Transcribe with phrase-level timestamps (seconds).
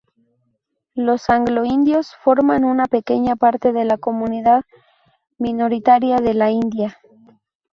[0.95, 4.63] Los anglo-indios forman una pequeña parte de la comunidad
[5.37, 6.97] minoritaria de la India.